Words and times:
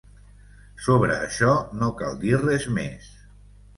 Sobre 0.85 1.19
això, 1.27 1.51
no 1.83 1.91
cal 2.01 2.17
dir 2.25 2.33
res 2.47 2.67
més. 2.79 3.13